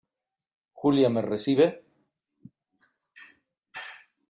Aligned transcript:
Julia,¿ 0.73 1.09
me 1.11 1.21
recibe? 1.21 1.83